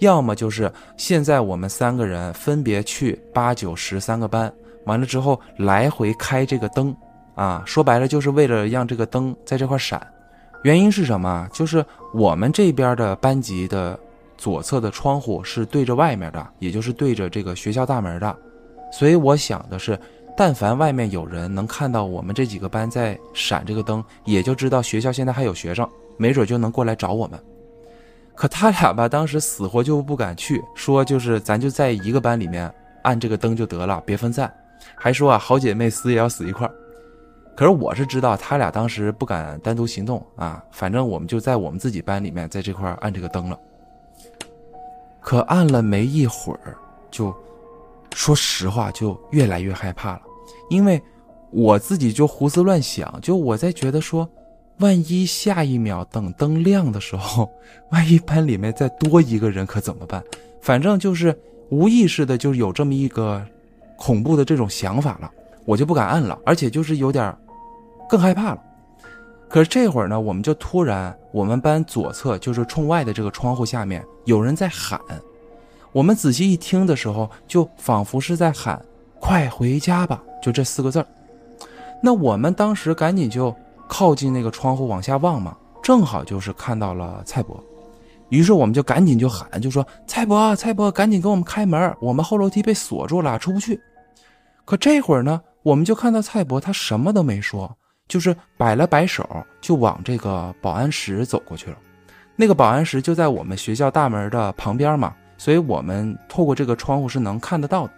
[0.00, 4.52] 要么就是现在我们三个人分别去八九十三个班，
[4.88, 6.92] 完了之后来回开这个灯。
[7.36, 10.04] 啊，说白了就是为了让这个灯在这块闪。
[10.64, 11.48] 原因是什么？
[11.52, 13.96] 就是我们这边的班级的。
[14.38, 18.36] 左侧的窗户是对着外面的，也就是对着这个学校大门的，
[18.92, 19.98] 所以我想的是，
[20.36, 25.84] 但凡外面有人能看到我们这几个班在闪这个灯，也就知道学校现在还有学生，
[26.16, 27.36] 没准就能过来找我们。
[28.36, 32.72] 可他俩吧，当时死活就不敢去，说就是咱就在一个班里面
[33.02, 34.48] 按这个灯就得了，别分散，
[34.96, 36.74] 还说啊好姐妹死也要死一块儿。
[37.56, 43.58] 可是我是知道他俩当时不敢单独行动啊，反正我们就在我们自己班里面在这块按这个灯了。
[45.20, 46.76] 可按了没一会儿，
[47.10, 47.34] 就
[48.14, 50.22] 说实话，就越来越害怕了，
[50.70, 51.02] 因为
[51.50, 54.26] 我自己就胡思乱想，就我在觉得说，
[54.78, 57.50] 万一下一秒等灯亮的时候，
[57.90, 60.22] 万一班里面再多一个人可怎么办？
[60.60, 61.36] 反正就是
[61.70, 63.44] 无意识的就有这么一个
[63.98, 65.30] 恐怖的这种想法了，
[65.66, 67.36] 我就不敢按了，而且就是有点
[68.08, 68.62] 更害怕了。
[69.48, 75.00] 可是这会儿呢，我们就突然，我们班左侧就是冲外的这个窗户下面有人在喊。
[75.90, 78.80] 我们仔细一听的时候，就仿佛是在喊
[79.18, 81.06] “快回家吧”，就这四个字儿。
[82.02, 83.54] 那我们当时赶紧就
[83.88, 87.58] 靠近那个窗户往下望嘛，正好就是看到了蔡伯，
[88.28, 93.80] 于是我们就赶紧就喊，就说蔡伯，蔡伯，赶紧给我们开门，我们后楼梯被锁住了，出不去。
[94.64, 97.74] 可这会儿呢，我们就看到蔡伯他什么都没说，
[98.06, 99.26] 就是摆了摆手，
[99.60, 101.76] 就往这个保安室走过去了。
[102.36, 107.92] 那个保安室就在我们学校大门的旁边嘛，所以我们透过这个窗户是能看得到的。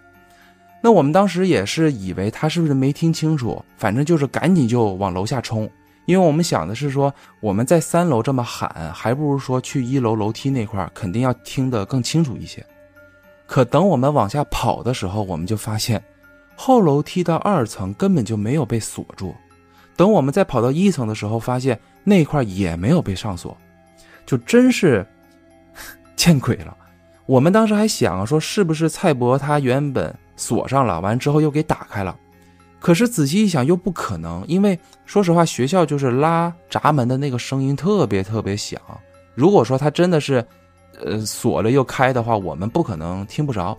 [0.81, 5.69] 那我们当时也是以为他是不是没听清楚，反正就是赶紧就往楼下冲，
[6.05, 12.65] 因为我们想的是说我们在三楼这么喊，还不如说去一楼楼梯那块肯定要听得更清楚一些。
[13.45, 16.01] 可等我们往下跑的时候，我们就发现
[16.55, 19.35] 后楼梯的二层根本就没有被锁住。
[19.95, 23.55] 等我们再跑到一层的时候，发现那块也没有被上锁。
[24.25, 25.05] 就真是
[26.15, 26.75] 见鬼了！
[27.25, 32.17] 我们当时还想说，是不是蔡伯他原本锁上了，完之后又给打开了？
[32.81, 38.81] 可是仔细一想，又不可能，因为说实话，学校就是拉闸门的那个声音特别特别响。
[39.35, 40.43] 如果说他真的是，
[40.99, 43.77] 呃，锁了又开的话，我们不可能听不着。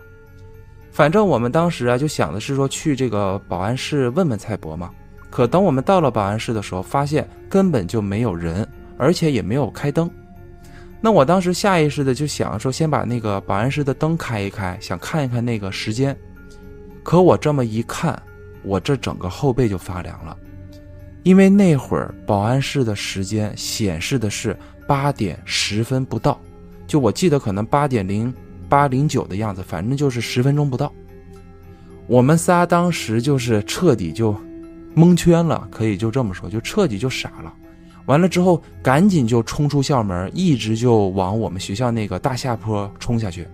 [0.89, 4.89] 反正我们当时啊，就想的是说去这个保安室问问蔡博嘛。
[5.29, 8.65] 可等我们到了保安室的时候，发现根本就没有人，
[8.97, 10.09] 而且也没有开灯。
[11.01, 16.17] 那我当时下意识的就想说，先把那个保安室的灯开一开，想看一看那个时间。
[17.03, 18.17] 可我这么一看，
[18.63, 20.37] 我这整个后背就发凉了，
[21.23, 26.39] 因为那会儿保安室的时间显示的是八点十分不到，
[26.87, 28.33] 就我记得可能八点零
[28.67, 30.91] 八零九的样子，反正就是十分钟不到。
[32.07, 34.35] 我们仨当时就是彻底就
[34.93, 37.53] 蒙圈了，可以就这么说，就彻底就傻了。
[38.05, 43.47] 完了之后，赶紧就冲出校门，一直就往我们学校那个大下坡冲下去。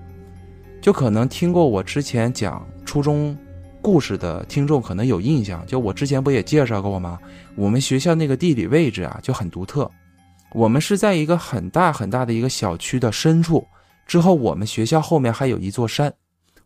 [0.82, 3.38] 就可能听过我之前讲初中
[3.82, 7.18] 故事的听众可能有印象，就我之前不也介绍过吗？
[7.56, 9.90] 我们学校那个地理位置啊就很独特，
[10.54, 13.66] 我们是在一个很大很大的一个小区的深处，
[14.06, 16.14] 之后我们学校后面还有一座山，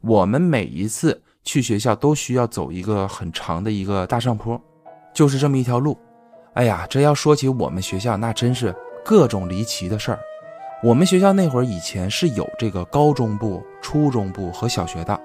[0.02, 4.60] 我们每一次去学校都需要走一个很长的一个大上坡，
[5.14, 5.98] 就是这么一条路。
[6.54, 10.20] 哎呀，这要说起我们学校，那真是各种离奇的事儿。
[10.84, 15.20] 我们学校那会儿以前是有这个高中部、初中部和小学的。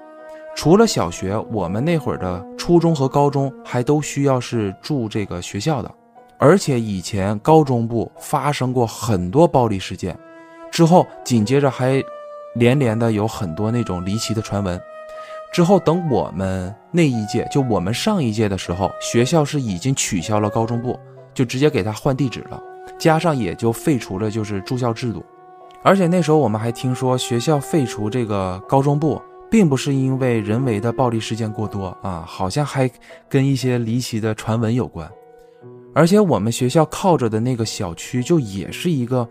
[0.55, 5.91] 除了小学，我们那会儿的初中和高中还都需要是住这个学校的。
[6.37, 10.17] 而且以前高中部发生过很多暴力事件，
[10.71, 12.03] 之后紧接着还
[12.55, 14.79] 连连的有很多那种离奇的传闻。
[15.51, 20.99] 之后等我们那一届，就我们上一届的时候，学校是已经取消了高中部。
[21.31, 22.61] 就直接给他换地址了，
[22.97, 25.23] 加上也就废除了就是住校制度，
[25.83, 32.89] 而且那时候我们还听说学校废除这个高中部，并不是因为人为的暴力事件过多啊，好像还
[33.27, 35.09] 跟一些离奇的传闻有关。
[35.93, 39.27] 而且我们学校靠着的那个小区，就也是一个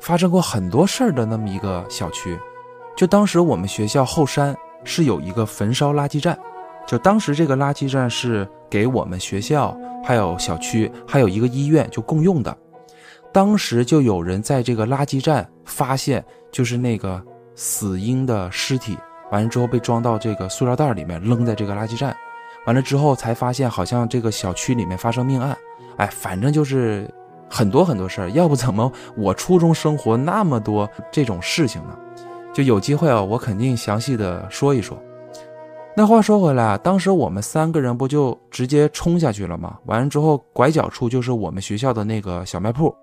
[0.00, 2.38] 发生过很多事儿的那么一个小区。
[2.96, 6.38] 就当时我们学校后山是有一个焚烧垃圾站，
[6.86, 9.76] 就当时这个垃圾站是给我们学校。
[10.06, 12.54] 还有小区，还有一个医院，就共用的。
[13.32, 16.22] 当时就有人在这个垃圾站发现，
[16.52, 17.24] 就是那个
[17.54, 18.98] 死婴的尸体，
[19.34, 22.16] 完了之后被装到这个塑料袋里面，扔在这个垃圾站。
[22.66, 25.56] 完了之后才发现，好像这个小区里面发生命案。
[25.96, 27.12] 哎，反正就是
[27.50, 28.30] 很多很多事儿。
[28.30, 31.98] 要不怎么我初中生活那么多这种事情呢？
[32.52, 34.96] 就有机会啊，我肯定详细的说一说。
[35.96, 39.76] 那话说回来啊，当时我们三个人不就直接冲下去了吗？
[39.86, 42.94] 完了之后，拐角处就是我们学校的那个小卖铺。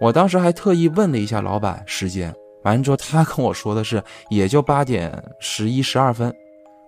[0.00, 2.34] 我当时还特意问了一下老板时间，
[2.66, 6.34] 完了之后他跟我说的是也就八点十一十二分。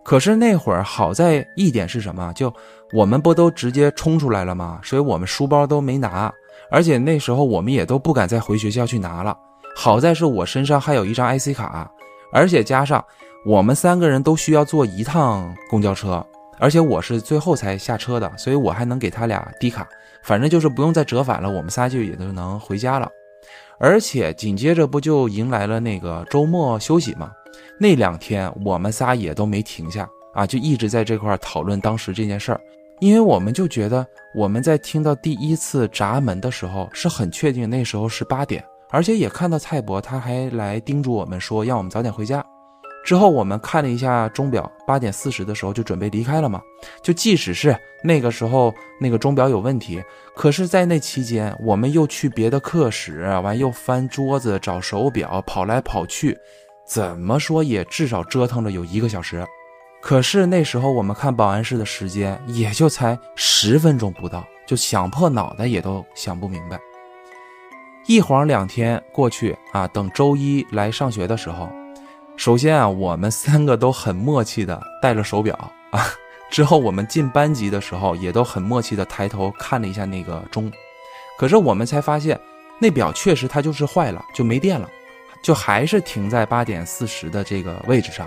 [0.05, 2.33] 可是那会儿好在一点是什么？
[2.35, 2.53] 就
[2.93, 4.81] 我们不都直接冲出来了吗？
[4.83, 6.33] 所以我们书包都没拿，
[6.71, 9.37] 而且那时候我们也都不敢再回学校去拿了。
[9.77, 11.91] 好在是我身上还有一张 IC 卡，
[12.33, 13.03] 而且加上。
[13.47, 16.23] 我们三个人都需要坐一趟公交车，
[16.59, 19.89] 而且我是最后才下车的，所以我还能给他俩低卡，
[20.25, 23.09] 反正就是不用再折返了，我们仨就也都能回家了。
[23.81, 27.31] 而且紧接着不就迎来了那个周末休息吗？
[27.79, 32.61] 那两天我们仨也都没停下啊，就一直在这块讨论当时这件事儿，
[33.01, 42.45] 因为我们就觉得我们在听到第一次闸门的时候是很确定那时候是八点，而且也看到蔡博他还来叮嘱我们说让我们早点回家。
[43.09, 46.61] 之后我们看了一下钟表，八点四十的时候就准备离开了嘛。
[47.03, 50.05] 就即使是那个时候那个钟表有问题，
[50.37, 56.37] 可是，在那期间，我们又去别的课室，完又翻桌子找手表，跑来跑去，
[56.87, 59.43] 怎么说也至少折腾了有一个小时。
[60.03, 66.79] 可是那时候我们看保安室的时间也就才十分钟不到，就想破脑袋也都想不明白。
[68.07, 71.71] 一晃两天过去啊，等周一来上学的时候，
[72.39, 75.59] 首先啊，我们三个都很默契的带了手表
[75.91, 76.07] 啊。
[76.49, 80.73] 之后我们进班级的时候，也都很默契的抬头看了一下那个钟，
[81.37, 82.41] 可是我们才发现，
[82.79, 84.89] 那表确实它就是坏了，就没电了，
[85.43, 88.27] 就还是停在八点四十的这个位置上。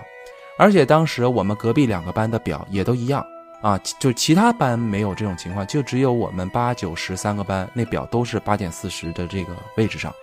[0.58, 3.26] 而且当时我们隔壁两个班的表也都一样
[3.62, 10.14] 啊，就其他班没有这种情况，就只有我们八九十三个班那表都是八点四十的这个位置上。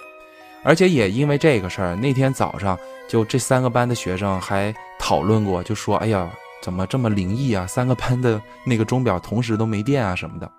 [0.63, 2.79] 而且也因为这个事儿，那天早上
[3.09, 6.29] 就这三个班的学生还讨论过，就说：“哎呀，
[6.61, 7.67] 怎么这么灵异啊？
[7.67, 10.51] 三个班的那个钟表同时都没电啊什么的。”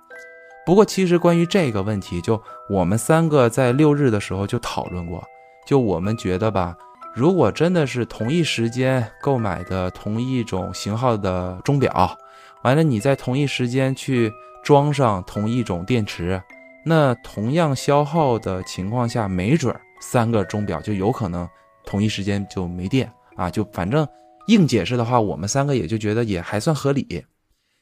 [0.66, 5.24] 不过其实关于这个问题，就我们三个在六日的时候就讨论过，
[5.66, 6.76] 就我们觉得吧。
[7.16, 12.16] 如果真的是同一时间购买的同一种型号的钟表，
[12.62, 14.32] 完了你在同一时间去
[14.64, 16.41] 装上同一种电池，
[16.86, 21.47] 那同样消耗的情况下，没准儿三个钟表就有可能
[21.86, 23.50] 同一时间就没电啊！
[23.50, 24.08] 就反正
[24.47, 27.26] 硬解释的话，我们三个也就觉得也还算合理，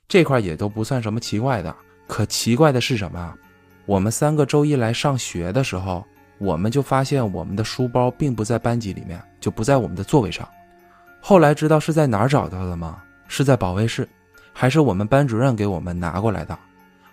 [0.08, 1.76] 这块也都不算什么奇怪的。
[2.08, 3.34] 可奇怪的是什么？
[3.86, 6.04] 我们三个周一来上学的时候。
[6.40, 10.48] 我们就发现我们的书包并不在班级里面，就不在我们的座位上。
[11.20, 13.02] 后来知道是在哪儿找到的吗？
[13.28, 14.08] 是在保卫室，
[14.54, 16.56] 还是我们班主任给我们拿过来的？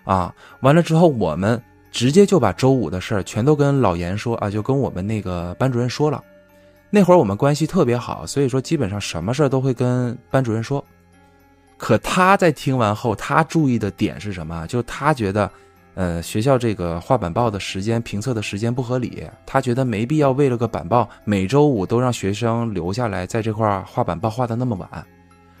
[0.03, 1.59] 啊，完了之后我们
[1.95, 6.21] 直接就把周五的事儿全都跟老严说啊，就跟我们那个班主任说了。
[6.89, 10.83] 那会儿我们关系特别好，所以说基本上什么事儿都会跟班主任说。
[11.77, 14.67] 可他在听完后，他注意的点是什么？
[14.67, 15.49] 就他觉得。
[15.93, 25.07] 呃，学校这个画板报的时间评测的时间不合理，他觉得没必要为了个板报每周五都让学生留下来在这块画板报画的那么晚，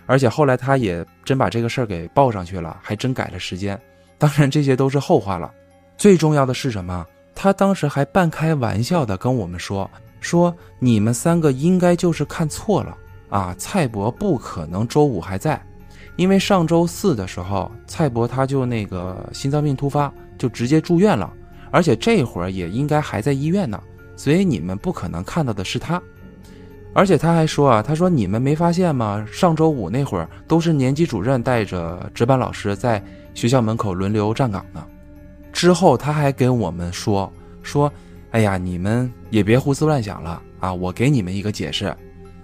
[0.05, 3.79] 而且后来他也真把这个事儿给报上去了，还真改了时间。
[4.17, 5.49] 当然这些都是后话了，
[5.97, 7.05] 最重要的是什么？
[7.33, 9.89] 他当时还半开玩笑的跟我们说，
[10.19, 12.97] 说你们三个应该就是看错了
[13.29, 15.61] 啊，蔡伯不可能周五还在，
[16.15, 20.11] 因为上周四的时候蔡伯他就那个心脏病突发。
[20.37, 21.31] 就直接住院了，
[21.71, 23.81] 而且这会儿也应该还在医院呢，
[24.17, 25.99] 所以你们不可能看到的是他。
[26.93, 29.25] 而且他还说啊，他说你们没发现吗？
[29.31, 33.01] 上周五那会儿都是年级主任带着值班老师在
[33.33, 34.85] 学校门口轮流站岗呢。
[35.55, 37.31] 之后他还跟我们说
[37.63, 37.89] 说，
[38.31, 40.73] 哎呀，你们也别胡思乱想了啊！
[40.73, 41.95] 我给你们一个解释，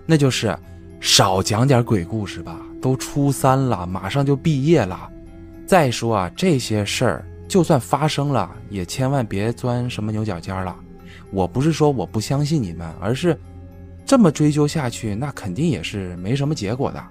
[0.06, 0.58] 那就是
[1.02, 2.58] 少讲点鬼故事吧。
[2.82, 5.10] 都初三了，马上就毕业了。
[5.68, 7.26] 再说啊，这些事儿。
[7.50, 10.74] 就算发生了，也千万别钻什么牛角尖了。
[11.32, 13.38] 我不是说我不相信你们，而是
[14.06, 17.04] 这么追究下去，那肯定也是没什么结果的。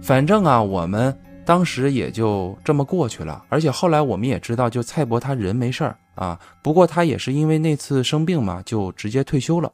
[0.00, 1.12] 反正啊，我们
[1.48, 3.42] 当时也就这么过去了。
[3.48, 9.72] 而且后来我们也知道，就蔡伯他人没事儿啊，不过他也是因为那次生病嘛，就直接退休了。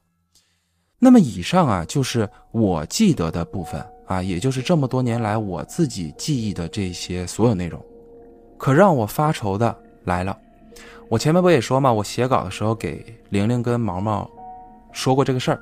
[1.01, 7.85] 那么以上啊，就是我记得的部分啊，也就是这么多年来我自己记忆的这些所有内容。
[8.57, 10.39] 可让我发愁的来了，
[11.09, 14.31] 我前面不也说嘛，我写稿的时候给玲玲跟毛毛
[14.93, 15.61] 说过这个事儿，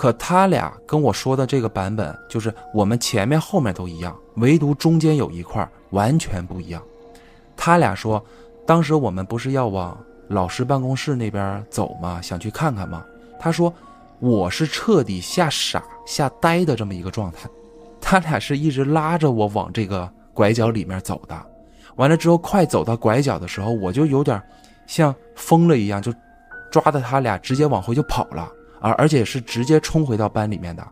[0.00, 6.82] 可他俩跟我说的这个版本就是我们前面后面都一样，唯独中间有一块完全不一样。
[7.54, 8.24] 他俩说，
[8.66, 9.94] 当时我们不是要往
[10.26, 12.18] 老师办公室那边走吗？
[12.22, 13.04] 想去看看吗？
[13.38, 13.70] 他说，
[14.20, 17.46] 我是彻底吓傻吓呆的这么一个状态，
[18.00, 21.38] 他俩是一直拉着我往这个拐角里面走的。
[21.96, 24.42] 完了之后，快走到拐角的时候，我就有点
[24.86, 26.10] 像疯了一样，就
[26.70, 28.92] 抓着他俩直接往回就跑了而！
[28.94, 30.86] 而且是直接冲回到班里面的。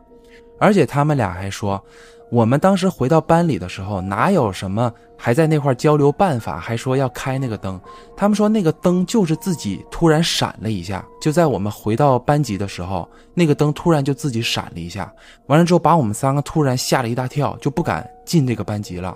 [0.59, 1.81] 而且他们俩还说，
[2.29, 7.79] 我们当时回到班里的时候，哪有什么还在那块交流办法，还说要开那个灯。
[8.15, 15.11] 他们说那个灯就是自己突然闪了一下，就在我们回到班级的时候，那个灯突然就自己闪了一下。
[15.47, 19.15] 完了之后，把我们三个突然吓了一大跳，就不敢进这个班级了。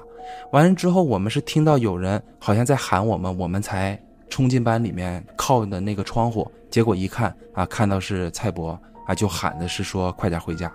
[0.54, 4.02] 完了之后，我们是听到有人好像在喊我们，我们才
[4.34, 6.52] 冲进班里面靠的那个窗户。
[6.72, 8.72] 结果一看啊，看到是蔡博
[9.06, 10.74] 啊，就喊的是说快点回家。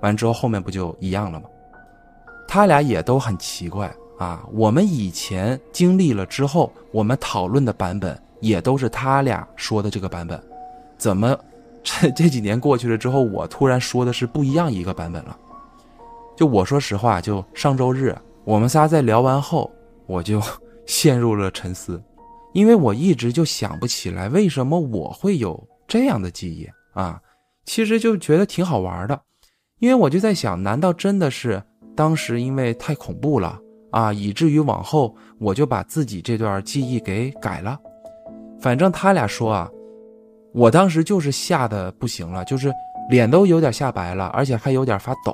[0.00, 1.48] 完之后，后面不就一样了吗？
[2.46, 4.46] 他俩也都很奇怪啊。
[4.52, 10.40] 我们以前经历了之后，我们讨论的版本也都是他俩说的这个版本，
[10.96, 11.36] 怎么
[11.82, 15.36] 这 这几年过去了之后，我突然说的是不一样一个版本了？
[16.36, 18.16] 就我说实话，就上周日。
[18.44, 19.68] 我们仨在聊完后，
[20.06, 20.40] 我就
[20.86, 22.00] 陷入了沉思，
[22.52, 27.20] 因为我一直就想不起来为什么我会有这样的记忆啊。
[27.64, 29.20] 其实就觉得挺好玩的，
[29.78, 31.62] 因为我就在想，难道真的是
[31.94, 33.58] 当时因为太恐怖了
[33.90, 37.78] 啊，以至于往后我就把自己这段记忆给改了。
[38.60, 39.70] 反正他俩说啊，
[40.52, 42.72] 我当时就是吓得不行了，就是
[43.08, 45.32] 脸都有点吓白了，而且还有点发抖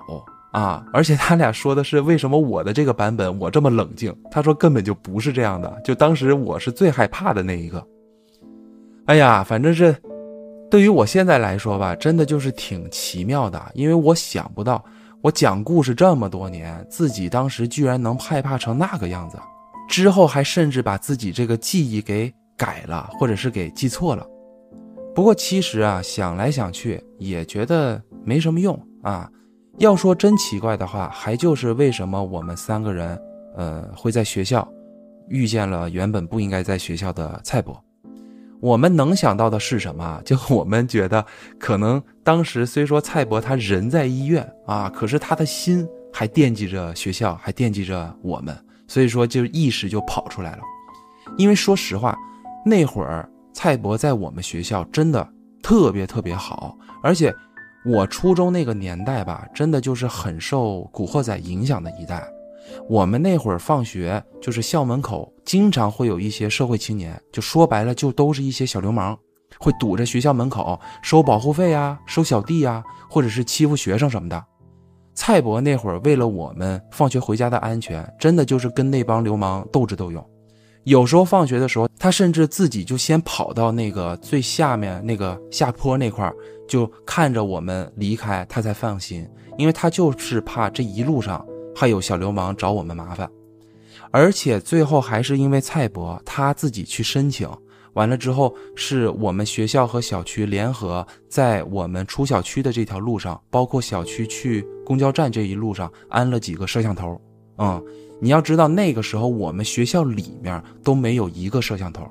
[0.60, 0.84] 啊。
[0.92, 4.14] 而且他俩说的是为什么我的这个版本我这么冷静？
[4.30, 7.86] 他说根本就不是这样的，就当时我是最害怕的那一个。
[9.04, 9.94] 哎呀，反正是。
[10.68, 14.84] 对于我现在来说吧，真的就是挺奇妙的，因为我想不到，
[15.22, 19.38] 我讲故事这么多年，自己当时居然能害怕成那个样子，
[19.88, 24.26] 之后还甚至把自己这个记忆给改了，或者是给记错了。
[25.14, 29.30] 不过其实啊，想来想去也觉得没什么用啊。
[29.78, 33.20] 要说真奇怪的话，还就是为什么我们三个人，
[33.56, 34.66] 呃，会在学校
[35.28, 37.78] 遇见了原本不应该在学校的蔡伯。
[38.58, 40.20] 我们能想到的是什么？
[40.24, 41.24] 就我们觉得，
[41.58, 48.56] 可能当时虽说蔡伯他人在医院啊，可是他的心还惦记着学校，还惦记着我们，
[48.88, 50.62] 所以说就意识就跑出来了。
[51.36, 52.16] 因为说实话，
[52.64, 55.28] 那会儿蔡伯在我们学校真的
[55.62, 57.32] 特别特别好，而且
[57.86, 62.26] 我初中那个年代吧，真的就是很受古惑仔影响的一代。
[62.88, 69.16] 我们那会儿放学，就是校门口经常会有一些社会青年，就说白了，就都是一些小流氓，
[69.58, 74.44] 会堵着学校门口收保护费啊，收小弟啊，或者是欺负学生什么的。
[75.14, 80.22] 蔡伯那会儿为了我们放学回家的安全，真的就是跟那帮流氓斗智斗勇。
[80.82, 86.34] 有时候放学的时候，他甚至自己就先跑到那个最下面那个下坡那块儿
[86.66, 91.46] 就看着我们离开，他才放心，因为他就是怕这一路上。
[91.78, 93.30] 还有小流氓找我们麻烦，
[94.10, 97.46] 而且最后还是因为蔡伯他自己去申请
[97.92, 107.20] 完了之后，是我们学校和小区联合在我们出小区的这条路上，包括小区去公交站这一路上安了几个摄像头。
[107.58, 107.84] 嗯，
[108.22, 112.08] 你要知道那个时候我们学校里面都没有一个摄像头，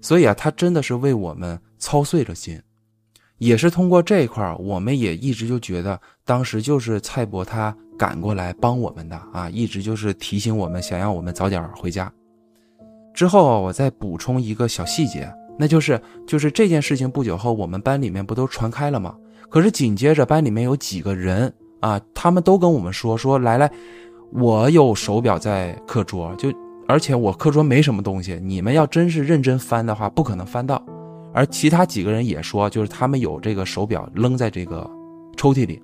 [0.00, 2.56] 所以啊，他真的是为我们操碎了心。
[3.42, 7.74] 也是通过这一块我们也一直就觉得当时就是蔡伯他。
[7.98, 12.12] 赶过来帮我们的啊，一直就是提醒我们，想让我们早点回家。
[13.14, 19.14] 之后我再补充一个小细节，那就是 就是这件事情不久后，我们班里面不都传开了吗？
[19.48, 23.70] 可是紧接着班里面有几个人啊，他们都跟我们说说来来，
[24.32, 26.52] 我有手表在课桌，就
[26.88, 30.84] 而且我课桌没什么东西，你们要真是认真翻的话，不可能翻到。
[31.32, 34.88] 而其他几个人也说，就是他们有这个手表扔在这个
[35.36, 35.82] 抽屉里。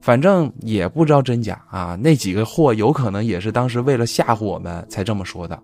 [0.00, 5.62] 反正也不知道真假啊，那几个货有可能也是当时为了吓唬我们才这么说的。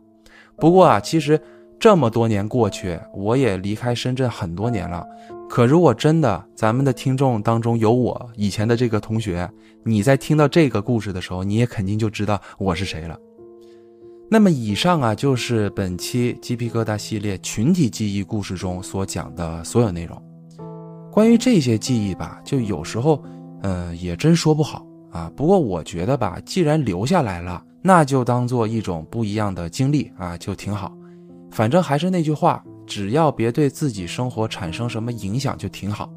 [0.56, 1.40] 不过啊，其实
[1.78, 5.06] 这么多年过去，我也离开深圳很多年了。
[5.48, 9.48] 可如果真的咱们的听众当中有我以前的这个同学，
[9.84, 13.16] 你在听到这个故事的时候，你也肯定就知道我是谁了。
[14.28, 20.20] 那么以上啊，就是本期鸡皮疙瘩系列群体记忆故事中所讲的所有内容。
[21.12, 23.22] 关于这些记忆吧，就有时候。
[23.62, 25.32] 嗯，也真说不好啊。
[25.34, 30.92] 不过我觉得吧，既然留下来了，那就当做一种不一样的经历啊，就挺好。
[31.50, 36.08] 反正还是那句话，只要别对自己生活产生什么影响，就挺好。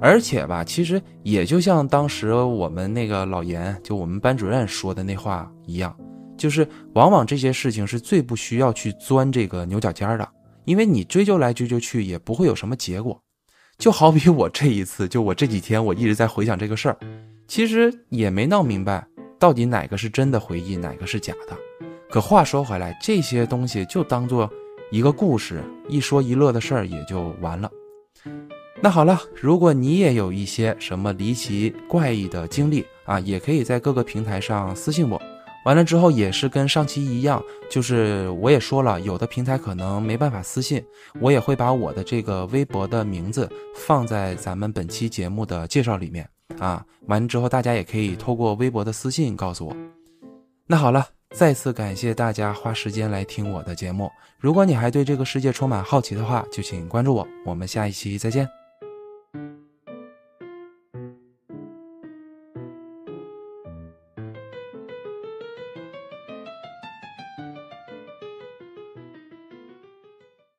[0.00, 5.94] 而且吧，其实也就像当时我们那个老严，就我们班主任说的那话一样，
[6.40, 10.26] 就是往往这些事情是最不需要去钻这个牛角尖的，
[10.64, 13.22] 因为你追究来追究去，也不会有什么结果。
[13.76, 16.96] 就好比我这一次，就我这几天，我一直在回想这个事儿，
[17.46, 19.06] 其实也没闹明白
[19.38, 21.54] 到底哪个是真的回忆，哪个是假的。
[22.08, 24.50] 可话说回来，这些东西就当做
[24.90, 27.70] 一个故事，一说一乐的事儿也就完了。
[28.80, 35.20] 那好了，如果你也有一些什么离奇怪异的经历啊，也可以在各个平台上私信我。
[35.64, 40.82] 完了之后也是跟上期一样，就是我也说了，有的平台可能没办法私信，
[41.20, 46.84] 我也会把我的这个微博的名字放在咱们本期节目的介绍里面啊。
[47.06, 49.76] 完了之后大家也可以透过微博的私信告诉我。
[50.66, 54.10] 那好了，再次感谢大家花时间来听我的节目。
[54.38, 57.26] 如果你还对这个世界充满好奇的话，就请关注我。
[57.44, 58.59] 我们下一期再见。